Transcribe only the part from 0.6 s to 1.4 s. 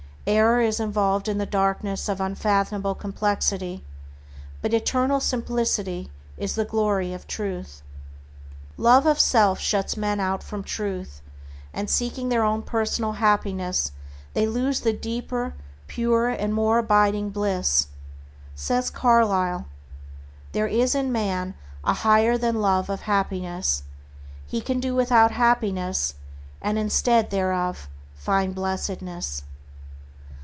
is involved in